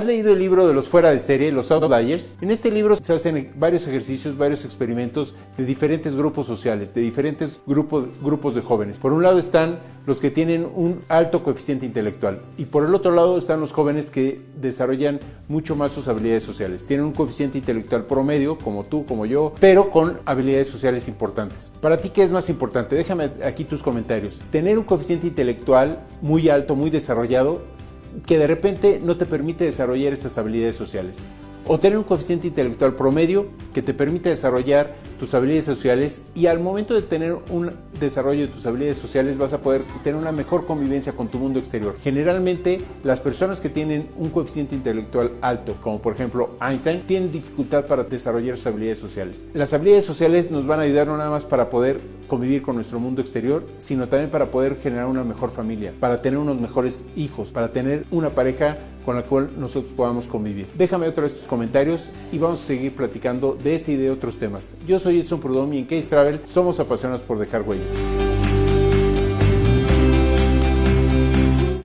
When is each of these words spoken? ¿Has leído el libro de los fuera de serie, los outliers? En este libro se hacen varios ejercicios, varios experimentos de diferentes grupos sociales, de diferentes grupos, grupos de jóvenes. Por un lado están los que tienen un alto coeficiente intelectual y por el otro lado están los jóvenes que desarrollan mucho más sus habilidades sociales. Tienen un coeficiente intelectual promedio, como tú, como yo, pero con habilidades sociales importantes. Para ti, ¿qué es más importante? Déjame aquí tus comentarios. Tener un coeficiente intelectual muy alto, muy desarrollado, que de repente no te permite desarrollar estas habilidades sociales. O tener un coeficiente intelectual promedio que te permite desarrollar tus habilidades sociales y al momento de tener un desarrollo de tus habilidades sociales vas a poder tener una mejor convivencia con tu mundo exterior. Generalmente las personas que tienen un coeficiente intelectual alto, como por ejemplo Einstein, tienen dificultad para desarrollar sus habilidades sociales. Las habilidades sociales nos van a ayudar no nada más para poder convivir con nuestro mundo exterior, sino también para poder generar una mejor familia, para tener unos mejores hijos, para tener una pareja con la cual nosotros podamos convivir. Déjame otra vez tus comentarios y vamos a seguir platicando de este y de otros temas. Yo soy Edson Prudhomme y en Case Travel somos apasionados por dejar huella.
¿Has 0.00 0.06
leído 0.06 0.32
el 0.32 0.38
libro 0.38 0.66
de 0.66 0.72
los 0.72 0.88
fuera 0.88 1.10
de 1.10 1.18
serie, 1.18 1.52
los 1.52 1.70
outliers? 1.70 2.34
En 2.40 2.50
este 2.50 2.70
libro 2.70 2.96
se 2.96 3.12
hacen 3.12 3.52
varios 3.56 3.86
ejercicios, 3.86 4.38
varios 4.38 4.64
experimentos 4.64 5.34
de 5.58 5.66
diferentes 5.66 6.16
grupos 6.16 6.46
sociales, 6.46 6.94
de 6.94 7.02
diferentes 7.02 7.60
grupos, 7.66 8.06
grupos 8.22 8.54
de 8.54 8.62
jóvenes. 8.62 8.98
Por 8.98 9.12
un 9.12 9.22
lado 9.22 9.38
están 9.38 9.78
los 10.06 10.18
que 10.18 10.30
tienen 10.30 10.66
un 10.74 11.02
alto 11.08 11.42
coeficiente 11.42 11.84
intelectual 11.84 12.40
y 12.56 12.64
por 12.64 12.86
el 12.86 12.94
otro 12.94 13.12
lado 13.12 13.36
están 13.36 13.60
los 13.60 13.72
jóvenes 13.72 14.10
que 14.10 14.40
desarrollan 14.58 15.20
mucho 15.48 15.76
más 15.76 15.92
sus 15.92 16.08
habilidades 16.08 16.44
sociales. 16.44 16.86
Tienen 16.86 17.04
un 17.04 17.12
coeficiente 17.12 17.58
intelectual 17.58 18.06
promedio, 18.06 18.56
como 18.56 18.84
tú, 18.84 19.04
como 19.04 19.26
yo, 19.26 19.52
pero 19.60 19.90
con 19.90 20.18
habilidades 20.24 20.68
sociales 20.68 21.08
importantes. 21.08 21.72
Para 21.78 21.98
ti, 21.98 22.08
¿qué 22.08 22.22
es 22.22 22.30
más 22.30 22.48
importante? 22.48 22.96
Déjame 22.96 23.32
aquí 23.44 23.64
tus 23.64 23.82
comentarios. 23.82 24.40
Tener 24.50 24.78
un 24.78 24.84
coeficiente 24.84 25.26
intelectual 25.26 25.98
muy 26.22 26.48
alto, 26.48 26.74
muy 26.74 26.88
desarrollado, 26.88 27.60
que 28.26 28.38
de 28.38 28.46
repente 28.46 29.00
no 29.02 29.16
te 29.16 29.26
permite 29.26 29.64
desarrollar 29.64 30.12
estas 30.12 30.38
habilidades 30.38 30.76
sociales. 30.76 31.18
O 31.66 31.78
tener 31.78 31.98
un 31.98 32.04
coeficiente 32.04 32.48
intelectual 32.48 32.94
promedio 32.94 33.48
que 33.74 33.82
te 33.82 33.94
permite 33.94 34.30
desarrollar 34.30 34.94
tus 35.20 35.34
habilidades 35.34 35.66
sociales 35.66 36.22
y 36.34 36.46
al 36.46 36.60
momento 36.60 36.94
de 36.94 37.02
tener 37.02 37.36
un 37.50 37.70
desarrollo 38.00 38.40
de 38.40 38.48
tus 38.48 38.64
habilidades 38.64 38.96
sociales 38.96 39.36
vas 39.36 39.52
a 39.52 39.58
poder 39.58 39.82
tener 40.02 40.18
una 40.18 40.32
mejor 40.32 40.64
convivencia 40.64 41.12
con 41.12 41.28
tu 41.28 41.38
mundo 41.38 41.58
exterior. 41.58 41.94
Generalmente 42.02 42.80
las 43.04 43.20
personas 43.20 43.60
que 43.60 43.68
tienen 43.68 44.08
un 44.16 44.30
coeficiente 44.30 44.74
intelectual 44.74 45.32
alto, 45.42 45.76
como 45.82 46.00
por 46.00 46.14
ejemplo 46.14 46.56
Einstein, 46.60 47.02
tienen 47.02 47.30
dificultad 47.30 47.84
para 47.84 48.04
desarrollar 48.04 48.56
sus 48.56 48.66
habilidades 48.66 48.98
sociales. 48.98 49.44
Las 49.52 49.74
habilidades 49.74 50.06
sociales 50.06 50.50
nos 50.50 50.66
van 50.66 50.80
a 50.80 50.84
ayudar 50.84 51.06
no 51.06 51.18
nada 51.18 51.28
más 51.28 51.44
para 51.44 51.68
poder 51.68 52.00
convivir 52.26 52.62
con 52.62 52.76
nuestro 52.76 52.98
mundo 52.98 53.20
exterior, 53.20 53.62
sino 53.76 54.08
también 54.08 54.30
para 54.30 54.50
poder 54.50 54.78
generar 54.78 55.06
una 55.06 55.22
mejor 55.22 55.50
familia, 55.50 55.92
para 56.00 56.22
tener 56.22 56.38
unos 56.38 56.58
mejores 56.58 57.04
hijos, 57.14 57.50
para 57.50 57.72
tener 57.72 58.06
una 58.10 58.30
pareja 58.30 58.78
con 59.04 59.16
la 59.16 59.22
cual 59.22 59.50
nosotros 59.58 59.92
podamos 59.92 60.26
convivir. 60.26 60.66
Déjame 60.76 61.08
otra 61.08 61.24
vez 61.24 61.34
tus 61.34 61.48
comentarios 61.48 62.10
y 62.32 62.38
vamos 62.38 62.62
a 62.62 62.66
seguir 62.66 62.94
platicando 62.94 63.56
de 63.62 63.74
este 63.74 63.92
y 63.92 63.96
de 63.96 64.10
otros 64.10 64.36
temas. 64.36 64.74
Yo 64.86 64.98
soy 64.98 65.09
Edson 65.18 65.40
Prudhomme 65.40 65.76
y 65.76 65.78
en 65.80 65.84
Case 65.86 66.08
Travel 66.08 66.40
somos 66.46 66.78
apasionados 66.78 67.22
por 67.22 67.38
dejar 67.38 67.62
huella. 67.62 68.19